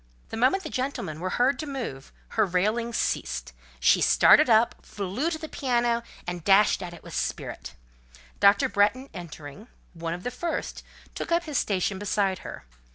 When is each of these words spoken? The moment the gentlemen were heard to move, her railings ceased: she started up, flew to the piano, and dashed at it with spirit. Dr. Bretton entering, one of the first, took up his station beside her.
The 0.29 0.35
moment 0.37 0.63
the 0.63 0.71
gentlemen 0.71 1.19
were 1.19 1.29
heard 1.37 1.59
to 1.59 1.67
move, 1.67 2.11
her 2.29 2.43
railings 2.43 2.97
ceased: 2.97 3.53
she 3.79 4.01
started 4.01 4.49
up, 4.49 4.83
flew 4.83 5.29
to 5.29 5.37
the 5.37 5.47
piano, 5.47 6.01
and 6.25 6.43
dashed 6.43 6.81
at 6.81 6.91
it 6.95 7.03
with 7.03 7.13
spirit. 7.13 7.75
Dr. 8.39 8.67
Bretton 8.67 9.09
entering, 9.13 9.67
one 9.93 10.15
of 10.15 10.23
the 10.23 10.31
first, 10.31 10.81
took 11.13 11.31
up 11.31 11.43
his 11.43 11.59
station 11.59 11.99
beside 11.99 12.39
her. 12.39 12.65